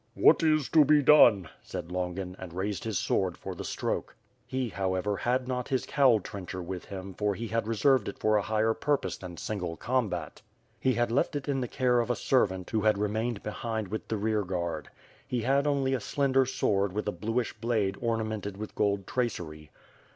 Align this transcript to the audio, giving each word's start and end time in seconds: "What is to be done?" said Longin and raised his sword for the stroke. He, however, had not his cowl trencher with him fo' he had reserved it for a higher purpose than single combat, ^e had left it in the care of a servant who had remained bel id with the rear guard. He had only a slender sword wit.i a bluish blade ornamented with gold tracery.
"What 0.15 0.41
is 0.41 0.67
to 0.69 0.83
be 0.83 1.03
done?" 1.03 1.47
said 1.61 1.91
Longin 1.91 2.35
and 2.39 2.53
raised 2.53 2.83
his 2.85 2.97
sword 2.97 3.37
for 3.37 3.53
the 3.53 3.63
stroke. 3.63 4.15
He, 4.47 4.69
however, 4.69 5.15
had 5.17 5.47
not 5.47 5.67
his 5.67 5.85
cowl 5.85 6.19
trencher 6.19 6.59
with 6.59 6.85
him 6.85 7.13
fo' 7.13 7.33
he 7.33 7.49
had 7.49 7.67
reserved 7.67 8.07
it 8.09 8.17
for 8.17 8.35
a 8.35 8.41
higher 8.41 8.73
purpose 8.73 9.15
than 9.17 9.37
single 9.37 9.77
combat, 9.77 10.41
^e 10.83 10.95
had 10.95 11.11
left 11.11 11.35
it 11.35 11.47
in 11.47 11.61
the 11.61 11.67
care 11.67 11.99
of 11.99 12.09
a 12.09 12.15
servant 12.15 12.71
who 12.71 12.81
had 12.81 12.97
remained 12.97 13.43
bel 13.43 13.57
id 13.63 13.89
with 13.89 14.07
the 14.07 14.17
rear 14.17 14.41
guard. 14.41 14.89
He 15.27 15.41
had 15.43 15.67
only 15.67 15.93
a 15.93 15.99
slender 15.99 16.47
sword 16.47 16.93
wit.i 16.93 17.07
a 17.09 17.13
bluish 17.15 17.53
blade 17.61 17.95
ornamented 18.01 18.57
with 18.57 18.73
gold 18.73 19.05
tracery. 19.05 19.69